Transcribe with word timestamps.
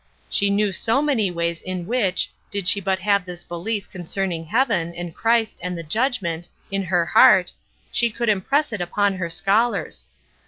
She 0.31 0.49
knew 0.49 0.71
so 0.71 0.99
many 0.99 1.29
ways 1.29 1.61
in 1.61 1.85
which, 1.85 2.31
did 2.49 2.67
she 2.67 2.81
but 2.81 2.97
have 2.97 3.23
this 3.23 3.43
belief 3.43 3.87
concerning 3.91 4.45
heaven, 4.45 4.95
and 4.95 5.13
Christ, 5.13 5.59
and 5.61 5.77
the 5.77 5.83
judgment, 5.83 6.49
in 6.71 6.81
her 6.85 7.05
heart, 7.05 7.53
she 7.91 8.09
could 8.09 8.25
impress 8.27 8.73
it 8.73 8.81
upon 8.81 9.13
her 9.17 9.29
scholars. 9.29 10.07